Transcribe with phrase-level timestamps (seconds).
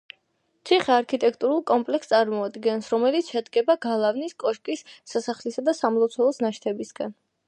[0.67, 7.15] ციხე არქიტექტურულ კომპლექს წარმოადგენს, რომელიც შედგება გალავნის, კოშკის, სასახლისა და სამლოცველოს ნაშთებისაგან.